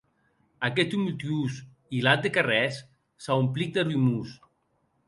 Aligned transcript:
Aqueth 0.69 0.89
tumultuós 0.93 1.53
hilat 1.97 2.19
de 2.25 2.33
carrèrs 2.39 2.83
s’aumplic 3.23 3.69
de 3.79 3.87
rumors. 3.89 4.33